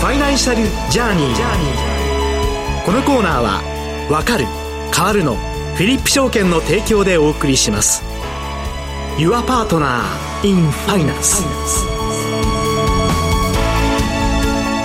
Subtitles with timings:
[0.00, 2.84] ファイナンシャルジャーニー。
[2.86, 3.62] このコーナーは
[4.08, 4.46] 「わかる
[4.96, 5.36] 変わるの」
[5.76, 8.02] フィリップ証券の提供でお送りします。
[9.18, 10.00] Your Partner
[10.42, 11.42] in Finance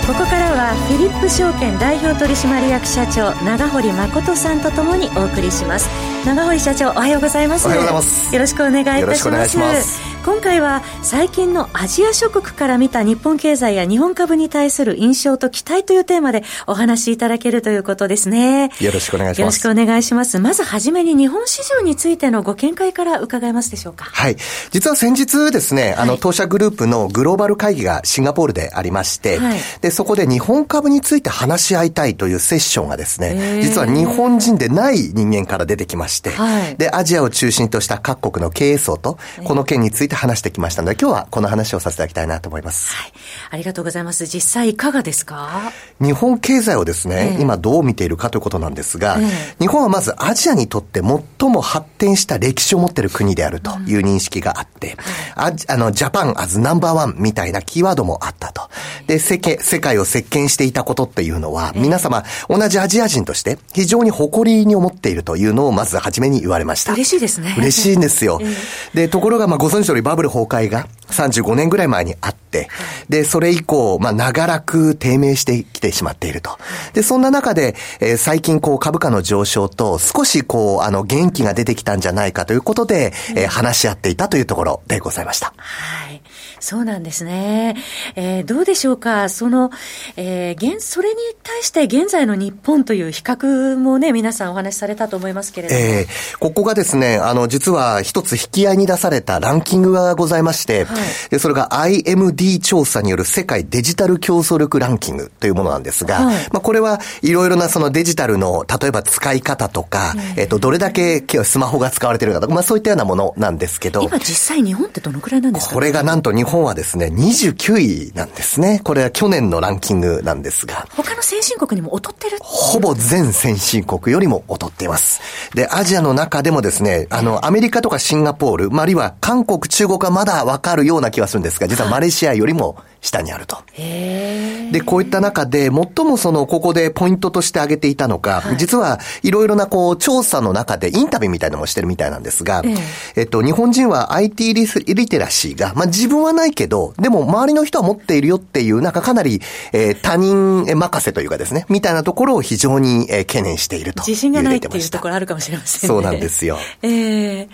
[0.06, 6.15] ここからはフィリップ証券代表取締役社長長堀誠さんとともにお送りします。
[6.26, 18.72] 長堀社長おはようございますおはようございますよろしくお願いいたします今回は最近のアジア諸国から見た日本経済や日本株に対する印象と期待というテーマでお話しいただけるということですね。
[18.82, 19.40] よろしくお願いします。
[19.42, 20.40] よろしくお願いします。
[20.40, 24.06] まずはじめに日本市場についてのご見解から伺えますでしょうか。
[24.06, 24.36] はい。
[24.72, 42.94] 実は先日ですね、あの、当社グループのグローバル会議がシンガポールでありまして、はい、で、そこで日本株について話し合いたいというセッションがですね、実は日本人でない人間から出てきまして、はい、で、アジアを中心とした各国の経営層と、この件について話してきましたので、今日はこの話をさせていただきたいなと思います。
[42.94, 43.14] はい。
[43.52, 44.26] ありがとうございます。
[44.26, 45.72] 実際いかがですか？
[46.02, 49.28] 日本経済をですね、えー、今どう見ているかということなんですが、えー、
[49.60, 54.98] 日本はまずアジアにとって最も発展した歴史を持っている国であるという認識があって、
[55.36, 58.65] うん、ああの、ジャパンアズナンバーワンみたいなキーワードもあったと。
[59.08, 66.94] で、世界、世界を席巻していたことっていうのは、皆様、同じアジア人として非常に誇りに思っているというのをまず初めに言われました。
[66.94, 67.56] 嬉しいですね。
[67.58, 68.40] 嬉しいんですよ。
[68.94, 72.70] で、ところが、まあ、ご存知通りバブル崩壊が35年ぐらい前にあって、
[73.10, 76.58] で、それ以降、まあ、長らく低迷してきてしまっていると。
[76.94, 85.54] で、そんな中で、えー、最近、こう、株価の上昇と、少し、こう、あの、元気が出てきたんじゃないかということで、えー、話し合っていたというところでございました。
[85.58, 86.22] はい。
[86.66, 87.76] そうなんですね。
[88.16, 89.70] えー、どうでしょうか、その、
[90.18, 95.80] えー、現、それに対して現在の日本という比較もね、皆さんお話しされたと思いますけれども。
[95.80, 100.98] えー、ここがですね、あの、実は一つ引き合いに出されたランキングがございまして、はい、
[101.30, 114.02] でそれが IMD 調査による世界デジタル競争力ランキングというものなんですが、はい、まあ、これはいろいろなそのデジタルの、例えば使い方とか、えっ、ー、と、どれだけスマホが使われているかとか、まあ、そういったようなものなんですけど。
[114.02, 118.82] 今実際日本ってどのくらいなんですか、これがなんと日本はですね、29位なんですね。
[118.84, 120.88] これは去年のランキングなんですが。
[120.96, 125.22] 他の先進国にも劣ってるほぼ全先進国よりも劣っています。
[125.54, 133.58] で、アジアの中でもですね、あの、アメリカとかシンガポール、あるいは韓国、中国はまだわかるような気はするんですが、実はマレーシアよりも下にあると。
[133.76, 142.76] で、こういった中で、最もその、ここでポイントとして挙げていたのか、はい、実はいろいろなこう、調査の中でインタビューみたいなのもしてるみたいなんですが、え
[143.16, 149.42] えっと、日本人は IT リリテラシーが、まあ自分はないけど、でも周りの人は持っているよっていう、なんかかなり、
[149.74, 155.88] えー、他人任せというかですね、みたいなところを非常に、えー、懸念していると自信がないっていうところあるかもしれませんね。
[155.88, 156.58] そうなんですよ。
[156.82, 157.48] ええー、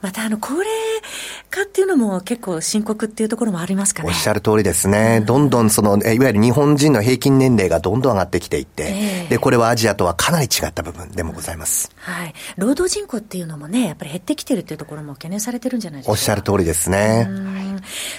[0.00, 0.66] またあの、高齢
[1.50, 4.08] 化っていうのも結構深刻っていうところもありますかね。
[4.08, 4.98] おっしゃる通りですね。
[4.98, 5.20] ね。
[5.20, 11.90] どんどんその、いわゆる日本人の平均年齢がどんどん上がってきていて、えー、で、これはアジアとはかなり違った部分でもございます。
[11.96, 12.34] はい。
[12.56, 16.12] 労働人口っていうのもね、やっぱり減ってきてるっていうところも懸念されてるんじゃないですか。
[16.12, 17.28] おっしゃる通りですね。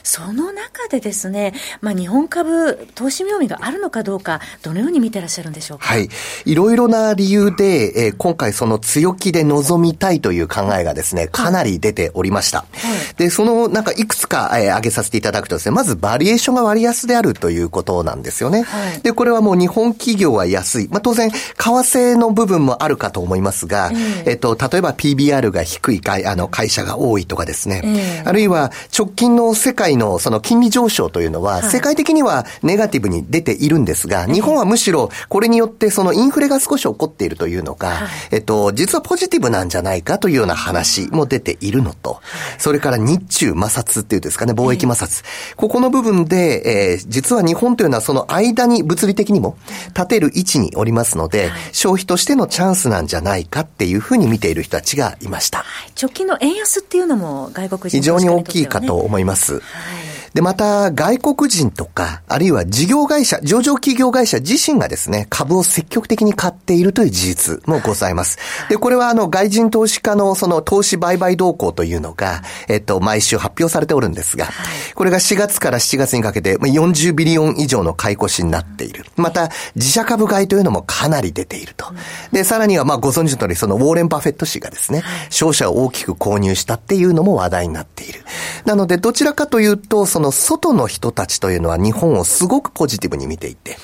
[0.03, 5.85] その中でですね、まあ日本株、投資妙味があるのかどうか、どのように見てらっしゃるんでしょうか？
[5.85, 6.09] はい。
[6.45, 12.59] いろいろな理由で、えー、今回その強気で臨みたいという考えがですね、かなり出ておりました。
[12.59, 18.61] はい、で、そのなんかいくつか、えー、挙げさせていただくとですね、まずバリエーションが割安であるということなんですよね。
[18.63, 20.87] はい、で、これはもう日本企業は安い。
[20.87, 23.91] まあ当然、為替の部分もあるかと思いますが、
[24.25, 42.21] えっと、例えば PBR が低い会あの会社が多いとかですね、えー、あるいは直近の世界のその金利上昇というのは、世界的にはネガティブに出ているんですが、日本はむしろこれによってそのインフレが少し起こっているというのが、えっと、実はポジティブなんじゃないかというような話も出ているのと、
[42.57, 45.23] それから日中摩擦っていうですかね、貿易摩擦。
[45.55, 49.57] ここの部分で、えー、実は日本というのはその間に物理的にも
[49.89, 55.65] 立てる位置におりますので、消費としてのチャンスなんじゃないかっていうふうに見ている人たちがいました。
[55.99, 59.55] 直近の円安っていうのも外国人、非常に大きいかと思います。
[59.55, 68.37] はいで、また、外国人とか、あるいは事業会社、上場企業会社自身がですね、株を積極的に買っているという事実もございます。
[68.69, 74.47] で、これはあの、外人投資家のその投資売買動向というのが、えっと、毎週発表されておるんですが、
[74.95, 79.05] これが4月から7月にかけて40ビリオン以上の買い越しになっている。
[79.15, 81.85] また、自社株買いというのもかなり出ていると。
[82.31, 88.23] で、さらにはまあご存知の通り、そのウォーレン・バフェット氏がですね、商社を大きく購入したっていうのも話題になっている。
[88.65, 93.77] なので、どちらかというと、そその外の人たちというのは日本をすごくポジティブに見ていて、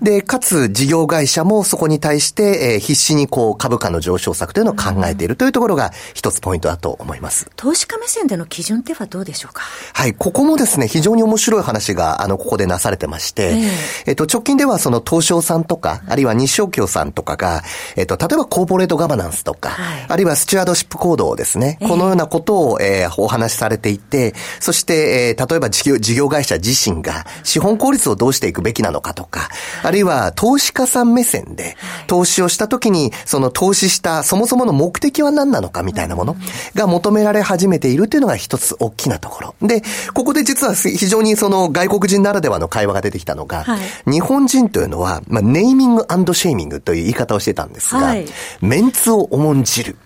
[0.00, 7.50] で、かつ事業会社もそこに対して、えー、必死にこう株価の上昇策というのを考えているというところが一つポイントだと思います。
[7.56, 9.64] 投資家目線での基準ってはどうでしょうか？
[9.92, 13.70] はい、ここもですね、非常に面白い話が、あの、ここでなされてまして、えー、
[14.06, 17.62] えっと、直近ではその東証さんとか、あるいは日証協さんとかが、
[17.96, 29.48] えっと、例えばコーポレートガバナンスとか、はい、あるいはスチュアードシップ行動ですね、このようなことを、えー、お話しされていて、そして、えー、例えば事業会社自身が資本効率をどうしていくべきなのかとか、
[29.82, 31.76] あるいは投資家さん目線で、
[32.06, 36.36] 投資をしたときに、その投資したそもそもの目的は何なのかみたいなもの
[36.74, 39.54] が求められ始めているというのが一つ大きなところ。
[39.66, 39.82] で、
[40.14, 48.26] ここで実は非常にその外国人ならではの会話が出てきたのが、はい、日本人というのは、まあ、ネーミングシェーミングという言い方をしてたんですが、はい、
[48.60, 49.96] メンツを重んじる。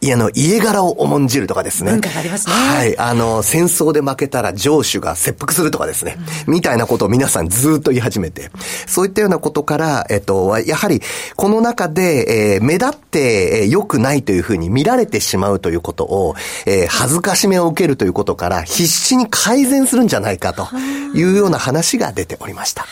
[0.00, 1.90] いや、あの、家柄を重んじるとかですね。
[1.90, 2.52] 文化がありますね。
[2.52, 2.98] はい。
[2.98, 6.16] あの、戦争で負けたら上司が切腹するとかですね。
[6.46, 8.50] みたいなことを皆さんずっと言い始めて。
[8.86, 11.02] そういったようなことから、えっと、やはり、
[11.36, 16.34] この中で、えー、目立って、え、良くないというふうに見られてしまうということを、
[16.66, 20.68] えー、恥ずかしめを受けるということから、必死に改善するんじゃないかと
[21.14, 22.86] いうような話が出ておりました。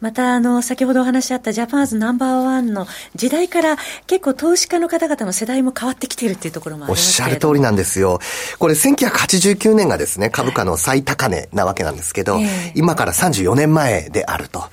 [0.00, 3.76] また、あの、先ほどお話しあったジャパンズナンバーワンの時代から
[4.06, 8.20] 結構投資家の方々の世代も変わってきているっていうところもありますおっしゃる通りなんですよ。
[8.58, 14.64] これ1989年がですね、株価の最高値なわけなんですけど、はい、今から34年前であると。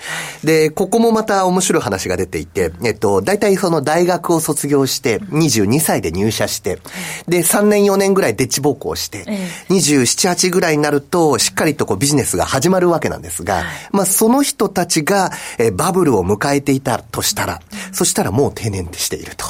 [0.43, 6.79] で、ここもまた面白い話が出ていて、えっと、大体その大学を卒業して、22歳で入社して、
[7.27, 9.25] で、3年4年ぐらいデッチ奉公して、
[9.69, 17.61] 27、8ぐらいになると、しっかりとこうビジネスが始まるわけなんですが、まあその人たちが、えバブルを迎えていたとしたら、
[17.93, 19.45] そしたらもう定年していると。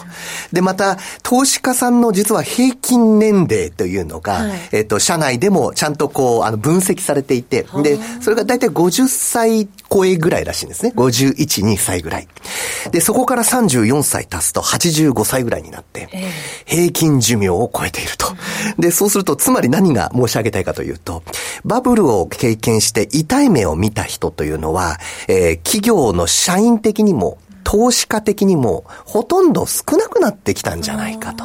[0.51, 10.93] で、また、投資家さんの実は平均年齢というのが、はい、えっと、社内でもちゃんとこう、あの、分析されていて、で、それが大体50歳超えぐらいらしいんですね。
[10.95, 12.27] 51、2歳ぐらい。
[12.91, 16.09] で、そこから34歳経つと85歳ぐらいになって、
[16.65, 18.27] 平均寿命を超えていると。
[18.77, 21.23] で、そうすると、つまり何が申し上げたいかというと、
[21.63, 31.43] バブルを経験して痛い目を見た人というのは、えー、企業の社員的にも投資家的にもほとんど少なくなってきたんじゃないかと。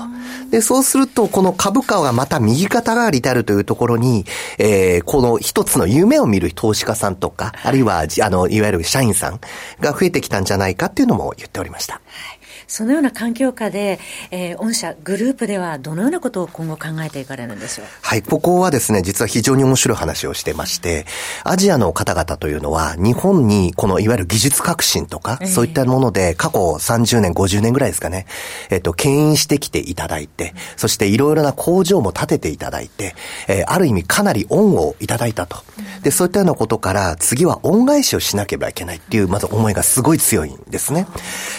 [0.50, 4.24] で、そうすると、この株価はまた右肩上がりであるというところに、
[4.58, 9.40] えー、この一つの夢を見る投資家さんとか、あるいは、あの、いわゆる社員さん
[9.80, 11.94] が増えてきたんじゃないかっていうのも言っておりました。
[11.94, 12.00] は
[12.34, 12.37] い
[12.68, 13.98] そのような環境下で、
[14.30, 17.86] えー、御社、グループではどのようなことを今後考えていかれるんでしょう？
[18.02, 21.06] はい、ここはですね、実は非常に面白い話をしてまして、
[21.44, 28.26] アジアの方々というのは、日本にこのいわゆる技術革新とか、えー、そういったもので、過去30年、50年ぐらいですかね、
[28.68, 33.14] えっ、と、牽引してきていただいて、そしていろいろな工場も建てていただいて、
[33.48, 35.56] えー、ある意味かなり恩をいただいたと。
[36.02, 41.06] で、そういったようなことから、次は恩返しをしなければいけないっていう、まず思いがすごい強いんですね。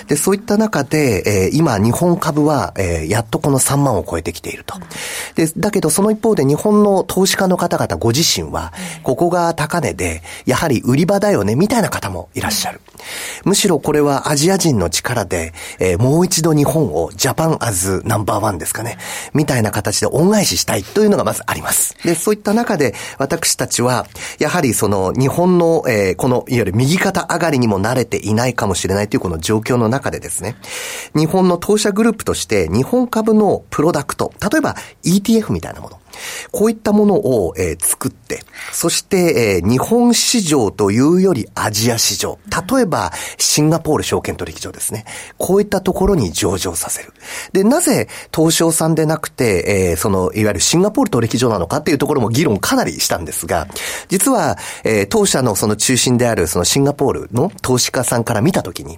[0.07, 4.75] で、そういった中で、で、えー、今、日本株は、えー、やっとこの3万を超えてきていると。
[5.35, 8.73] で、だけど、その一方で日本の投資家の方々ご自身は、
[9.03, 12.81] ここが高値で、やはり売り場だよね、みたいな方もいらっしゃる。
[13.45, 18.97] むしろこれはアジア人の力で、えー、もう一度日本をジャパンアズナンバーワンですかね、
[19.33, 21.95] みたいな形で恩返ししたいというのがまずあります。
[22.03, 24.05] で、そういった中で、私たちは、
[24.39, 30.55] やはりその日本の、えー、この、いわゆる右肩上がりにも慣れていないかもしれないというこの状況の中でですね、
[31.15, 35.99] 日本の当社グループとして日本株のプロダクト、例えば ETF みたいなもの。
[36.51, 42.37] こういったものを、えー、作って、そして、えー、日本市場というよりアジア市場。
[42.73, 45.05] 例えば、シンガポール証券取引所ですね。
[45.37, 47.13] こういったところに上場させる。
[47.53, 53.67] で、なぜ東証さんでなくて、えー、その、いわゆるシンガポール取引所なのかっていうところも議論かなりしたんですが、
[54.09, 58.97] 実は、えー、当社のその中心であるそのシンガポールの投資家さんから見たときに、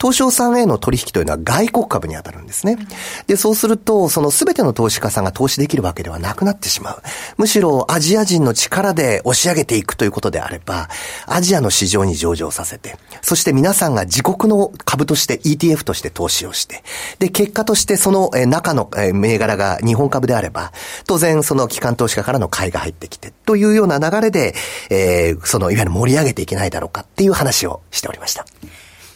[0.00, 2.78] 東証さんへの取引というのは外国株に当たるんですね。
[3.26, 7.02] で、そうすると、その全ての投資家さんが投資できるわけではなくななってしまう。
[7.38, 10.88] むしろアジア人の力で押し上げていくということであれば、
[11.26, 16.82] アジアの市場に上場させて、そして皆さんが自国の株として ETF として投資をして、
[17.18, 20.72] で、結果としてその中の銘柄が日本株であれば、
[21.06, 24.54] 当然その機関投資家からの買いが入ってきて、というような流れで、
[24.90, 28.44] えー、そのいわゆる盛り上げていけないだろうかっていう話をしておりました。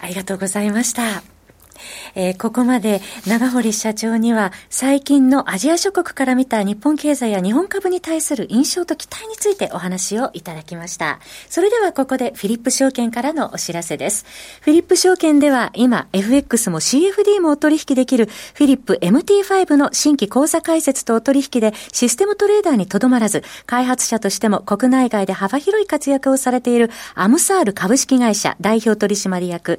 [0.01, 1.34] ありがとうございました。
[2.15, 11.21] えー、ここまで長堀社長には最近のアジア諸国から見た日本経済や日本株に対する印象と期待についてお話をいただきました。
[11.49, 14.25] それではここでフィリップ証券からのお知らせです。
[14.61, 29.79] フィリップ証券では今 FX も CFD もお取引できるフィリップ MT5 の新規口座開設とお取引でシステムトレーダーにとどまらず開発者としても国内外で幅広い活躍をされているアムサール株式会社代表取締役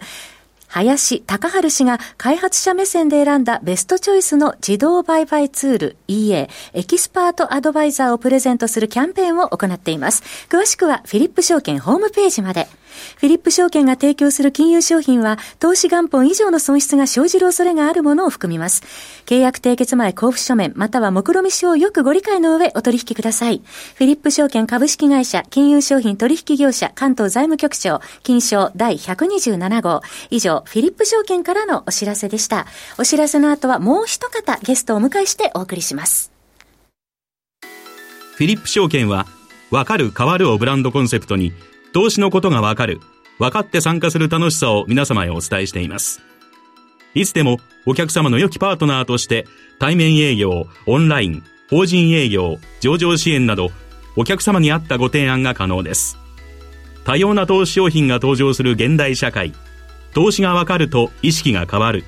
[0.68, 10.24] 林高春氏が開発者目線で選んだベストチョイスの自動売買ツール EA エキスパートアドバイザーをプレゼントするキャンペーンを行っています。
[10.50, 12.68] 詳しくはフィリップ証券ホームページまで。
[13.26, 18.84] フィリップ証券が提供する金融商品は、投資元本以上の損失が生じる恐れがあるものを含みます。
[19.26, 23.64] 契約締結前交付書面、または目論見書をよくご理解の上お取引ください。
[23.96, 30.02] フィリップ証券株式会社、金融商品取引業者、関東財務局長、金商第127号。
[30.30, 32.68] 以上、フィリップ証券からのお知らせでした。
[33.00, 36.32] お知らせの後はもう一方ゲストをお迎えしてお送りします。
[38.36, 39.26] フィリップ証券は、
[39.72, 41.54] わかる変わるをブランドコンセプトに、
[41.92, 43.00] 投資のことがわかる、
[43.40, 46.22] 分かって参加する楽しさを皆様へお伝えしています。
[47.14, 49.48] いつでもお客様の良きパートナーとして
[49.80, 53.70] 対面営業、オンライン、法人営業、上場支援など
[54.16, 56.18] お客様に合ったご提案が可能です。
[57.04, 59.54] 多様な投資商品が登場する現代社会。
[60.14, 62.04] 投資がわかると意識が変わる。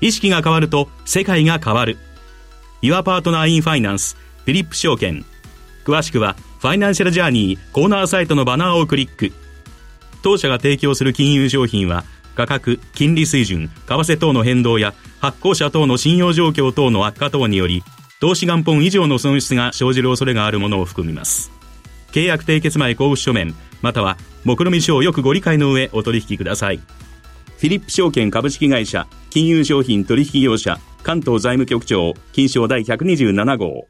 [0.00, 1.98] 意識が変わると世界が変わる。
[2.80, 5.24] Your Partner in Finance フィリップ証券。
[5.84, 9.32] 詳しくはファイナンシャルジャーニーコーナーサイトのバナーをクリック。
[10.22, 17.82] 当社が提供する金融商品は、価格、金利水準、為替等の変動や、発行者等の信用状況等の悪化等により、
[18.20, 21.50] 投資元本以上の損失が生じる恐れがあるものを含みます。
[22.12, 26.78] 契約締結前交付書面、または、目論見書をよくご理解の上お取引ください。
[26.78, 33.88] フィリップ証券株式会社、金融商品取引業者、関東財務局長、金賞第127号。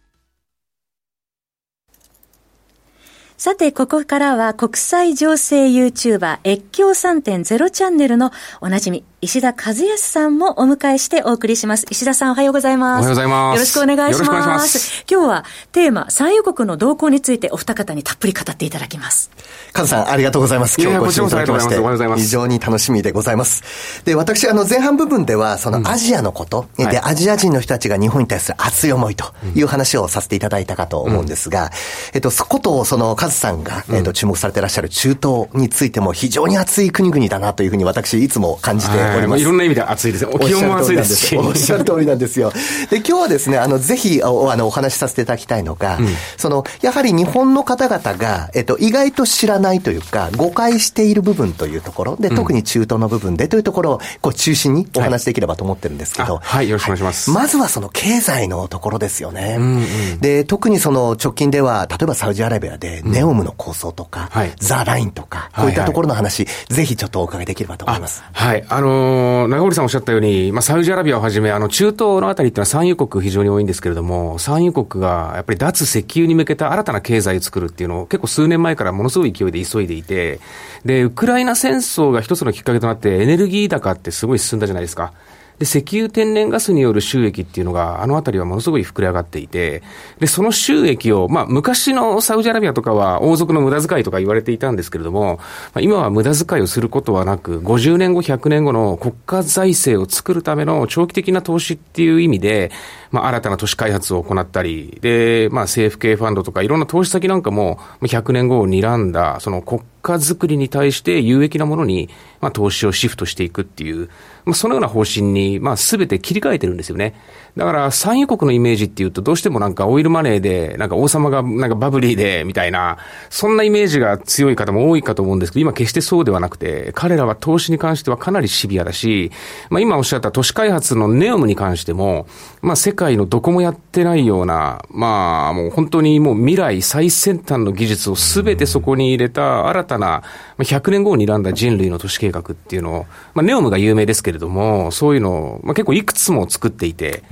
[3.41, 11.87] さて、ここからは国際情勢 YouTuber 越境3.0チャンネルのおなじみ、石田和康さんもお迎えしてお送りします。
[11.91, 13.01] 石田さんおはようございます。
[13.01, 13.55] おはようございます。
[13.55, 14.25] よろしくお願いします。
[14.25, 15.05] よろしくお願いします。
[15.11, 19.31] 今日はテーマ、産油国の動向についてお二方にたっぷり語っていただきます。
[19.73, 20.81] カズさん、ありがとうございます。
[20.81, 21.77] 今日ご視聴いただきまして、
[22.17, 24.03] 非常に楽しみでございます。
[24.05, 31.71] で、私、あの、前半部分では、そのアジアのこと、うん、で、アジア人の人たちが日本に対する熱い思いという話をさせていただいたかと思うんですが、うん、
[32.15, 39.43] えっと、そこと、その、カズさんが、えっと、注目されていらっしゃる中東についても非常に熱い国々だなというふうに私、いつも感じております。
[39.43, 40.33] いろんな意味で暑いですね。
[40.39, 41.37] 気温も暑いですし。
[41.37, 42.53] おっしゃる通りなんですよ。
[42.91, 57.31] で、今日はですね、あの、ぜひ、お、あの、お話しさせていただきたいのが、うん、その、やはり日本の方々が、えっと、意外と知らないというか、誤解している部分というところで、特に中東の部分でというところを、こう、中心にお話しできればと思ってるんですけど、はい、はい、よろしくお願いします。
[57.31, 59.57] まずはその経済のところですよね。
[59.59, 68.25] うんうん、で、特にその直近では、例えばサウジアラビアで、ネオムの構想とか、はい、ザ・ラインとか、こういったところの話、はいはい、ぜひちょっとお伺いできればと思います。
[68.33, 68.65] はい。
[68.67, 80.41] あのー、長堀さんおっしゃったように、まあ、サウジアラビアをはじめ、あの、中東のあたりってのは産油国非常に多いんですけれども、産油国がやっぱり脱石油に向けた新たな経済を作るっていうのを結構数年前からものすごい勢いで急いでいて、
[80.87, 85.13] で、ウクライナ戦争が一つのきっかけとなってエネルギー高ってすごい進んだじゃないですか。
[85.61, 89.83] で、石油天然ガスによる収益っていうのが、あの辺りはものすごい膨れ上がっていて、
[90.19, 95.43] で、その収益を、まあ、昔のサウジアラビアとかは王族の無駄遣いとか言われていたんですけれども、ま
[95.75, 102.73] あ、今は無駄遣いをすることはなく、50年後、100年後の国家財政を作るための長期的な投資っていう意味で、
[103.11, 112.09] まあ、新たな都市開発を行ったり、で、まあ、政府系ファンドとかいろんな投資先なんかも、100年後を睨んだ、その国家づくりに対して有益なものに、
[112.41, 114.09] まあ、投資をシフトしていくっていう、
[114.45, 117.15] まあ、そのような方針に、まあ、すべて切り替えてるんですよね。
[117.57, 129.33] だから、産油国のイメージっていうと、どうしてもなんかオイルマネーで、なんか王様がなんかバブリーで、みたいな、そんなイメージが強い方も多いかと思うんですけど、今決してそうではなくて、彼らは投資に関してはかなりシビアだし、
[129.69, 132.27] まあ、今おっしゃった都市開発のネオムに関しても、
[132.63, 140.23] まあ、世界のどこもやってないような、まあ、もう本当にもう未来最先端の技術をすべてそこに入れた新たな、
[140.59, 147.23] 100年後を睨んだ人類の都市計画っていうのを、まあ、ネオムが有名ですけれども、そういうのを、まあ、結構いくつも作っていて、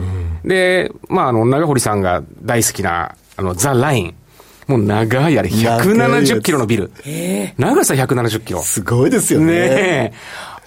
[0.45, 4.15] で、まあ、あの、長堀さんが大好きな、あの、ザ・ライン。
[4.67, 6.93] もう長いあれ、170キロのビル。
[7.57, 8.61] 長さ170キロ。
[8.61, 9.47] すごいですよね。
[9.55, 10.13] ね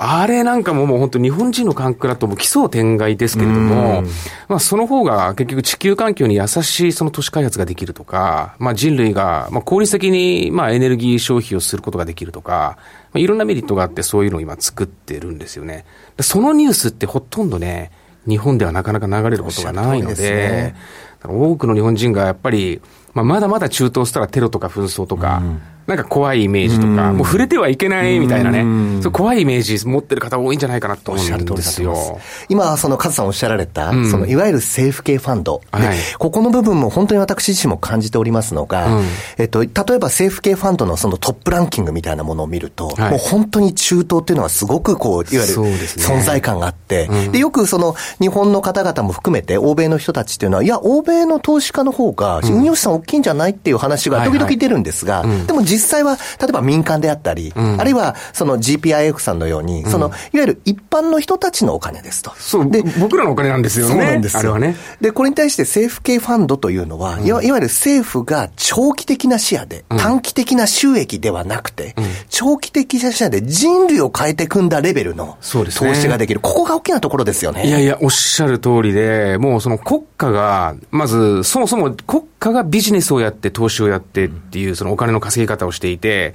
[0.03, 4.01] あれなんかももう本当日本人の感覚だともう奇想天外ですけれども、
[4.48, 12.79] まあその方が結局地球環境に優しいその都市開発ができるとか、まあ人類がまあ効率的にまあエネルギー消費をすることができるとか、
[13.13, 15.86] まあ、いろんなメリットがあってそういうのを今作ってるんですよね。
[16.20, 17.91] そのニュースってほとんどね、
[18.27, 20.75] 日本ではなかなか流れることがないので、ね、
[21.23, 22.81] 多くの日本人がやっぱり、
[23.13, 25.61] まあ、まだまだ中東したらテロとか紛争とか、うん
[25.91, 32.19] なんか怖いイメージとか、もう触れてはいけないみたいなね、そう怖いイメージ持ってる方多いんじゃないかなと思うんですよ。
[32.50, 39.05] 今、そのカズさんおっしゃられた、そのいわゆる政府系ファンド、はい、ここの部分も本当に私自身も感じておりますのが、うん、
[39.38, 62.31] えっと、例えば政府系ファンドのそのトップランキングみたいなものを見ると、はい、もう本当に中東っていうのはすごくこう、いわゆる存在感があって、で、ねうん、で、よくその日本の方々も含めて欧米の人たちっていうのは、いや、欧米の投資家の方が運用資産大きいんじゃないっていう話が時々出るんですが、でも実際は、例えば民間であったり、うん、あるいはその GPIF さんのように、その、いわゆる一般の人たちのお金ですと。
[62.38, 62.69] そう。
[62.69, 63.93] で、僕らのお金なんですよね。
[63.93, 64.75] そうなんですあれはね。
[65.00, 71.95] で、これに対して政府系ファンドというのは、いわいわゆる政府が長期的な視野で、短期的な収益ではなくて、
[72.29, 76.39] 長期的な視野で人類を変えて組んだレベルの投資ができる。
[76.39, 77.67] ここが大きなところですよね。
[77.67, 86.33] いやいや、おっしゃる通りで、もうその国家が、まず、そもそも国家がビジネスをやって投資をやってっていう、そのお金の稼ぎ方をしていて、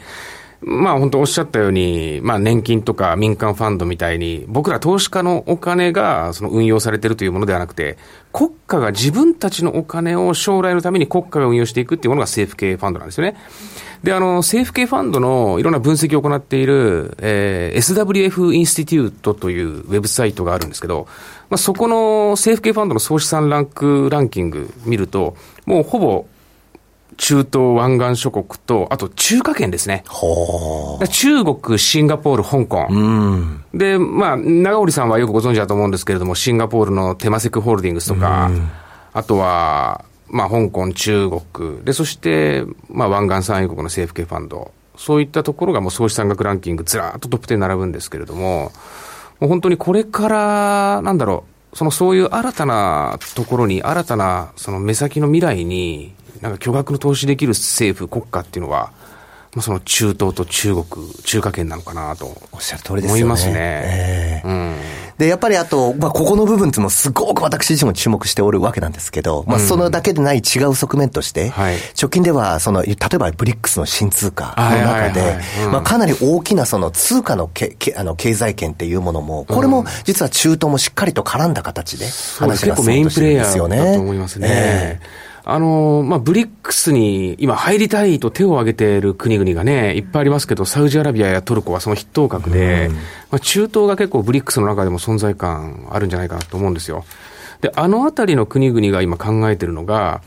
[0.60, 7.98] まあ本当おっしゃったように、まあ年金とか民間ファンドみたいに、僕ら投資家のお金がその運用されてるというものではなくて、
[8.32, 13.36] 国家が自分たちのお金を将来のために国家が運用していくっていうものが政府系ファンドなんですよね。
[14.04, 21.08] で、あの、政府系ファンドのいろんな分析を行っている、えー、SWF インスティテュートというウェブサイトがあるんですけど、
[21.48, 25.36] まあ、そこの政府系ファンドの総資産ランクランキング見ると、
[25.66, 26.26] もうほぼ
[27.16, 30.04] 中東湾岸諸国と、あと中華圏ですね。
[31.10, 32.86] 中国、シンガポール、香港。
[33.74, 38.50] で、まあ、長織さんはよくご存知だと思うんですけれども、シンガポールのテマセクホールディングスとか、
[39.12, 41.84] あとは、まあ、香港、中国。
[41.84, 44.72] で、そして、まあ、湾岸産油国の政府系ファンド。
[44.96, 48.72] そういったところがもう総資産額ランキングずらっとトップ10並ぶんですけれども、
[49.40, 58.92] もう本当にこれから、なんだろう、そのそういう新たなところに、新たなその目先の未来に、なんか巨額の投資できる政府、国家っていうのは、
[59.56, 63.22] まあ、その中東と中国、中華圏なのかなとおっしゃる通りですよね。
[63.22, 63.52] 思いますね。
[63.56, 64.76] えー、うん、
[65.16, 75.38] で、やっぱりあと、まあ、ここの部分ってもすごく私自身も注目しておるわけなんですけど、まあ、そのだけでない違う側面として、はい、直近では、その、例えばブリックスの新通貨の中で、
[75.72, 82.04] まあ、かなり大きなその通貨のけけあの経済圏っていうものも、これも実は中東もしっかりと絡んだ形で
[82.38, 83.78] 話が進んでるんですよね。
[83.78, 84.48] だと思いますね。
[84.50, 93.00] えーあの、まあ、ブリックスに今入りたいと手を挙げている国々がね、いっぱいありますけど、サウジアラビアやトルコはその筆頭格で、うん、ま
[93.30, 97.04] あ、中東が結構ブリックスの中でも存在感あるんじゃないかなと思うんですよ。
[97.60, 100.20] で、あのあたりの国々が今考えてるのが、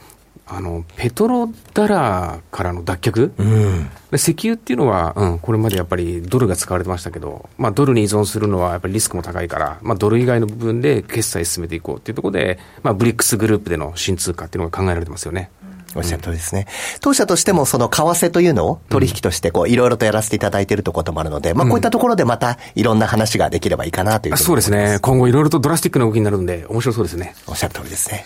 [0.48, 15.52] あの、ペトロダラーからの脱却、うん、で石油っていうのは、うん、これまでやっぱりドルが使われてましたけど、まあ、ドルに依存するのはやっぱりリスクも高いから、まあ、ドル以外の部分で決済進めていこうっていうところで、まあ、ブリックスグループでの新通貨っていうのが考えられてますよね。
[15.96, 16.68] おっしゃる通りですね。
[17.02, 25.00] 当社としてもその為替というのを取引としてこういろいろとやらせていただいているところもあるので、まあこういったところでまたいろんな話ができればいいかなというそうですね。
[25.02, 27.34] 今後いろいろとドラスティックな動きになるので面白そうですね。
[27.48, 28.24] おっしゃる通りですね。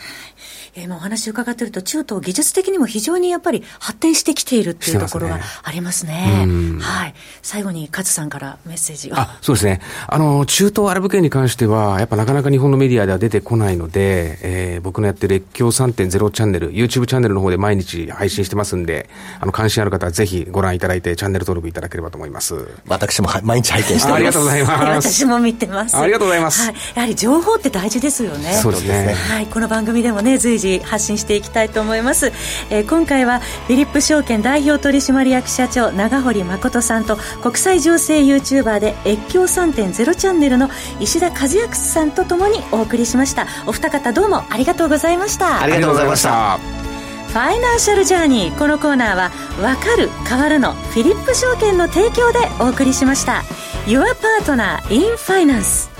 [0.75, 6.41] えー、もうお話伺ってると、中東技術的にも非常にやっぱり発展してきているっていうところがありますね。
[6.41, 7.13] すねはい。
[7.43, 9.13] 最後に勝さんからメッセージを。
[9.15, 9.81] あ、そうですね。
[10.07, 19.09] あの、中東アラブ圏に関しては、やっぱなかなか日本のメディアでは出てこないので、えー、僕のやってる越境3.0チャンネル、YouTube チャンネルの方で毎日配信してますんで、
[19.39, 22.67] あの、関心ある方はぜひご覧いただいて、チャンネル登録いただければと思います。
[22.87, 24.39] 私も毎日拝見しております。
[24.39, 25.07] ありがとうございます。
[25.09, 25.95] 私も見てます。
[25.97, 26.63] ありがとうございます。
[26.63, 26.75] はい。
[26.95, 28.53] やはり情報って大事ですよね。
[28.53, 29.13] そうですね。
[29.13, 29.45] はい。
[29.45, 32.27] この番組でもね、随時発信していきたいと思います、
[32.69, 43.47] えー、今回はフィリップ証券代表取締役社長長堀誠さんと国際情勢 YouTuber で越境3.0チャンネルの石田和康さんとともにお送りしました。
[43.67, 45.61] お二方どうもありがとうございました。
[45.61, 46.57] ありがとうございました。
[46.57, 53.43] ファイナンシャルジャーニーこのコーナーは「わかる変わるの」フィリップ証券の提供でお送りしました。
[53.87, 55.92] Your Partner in Finance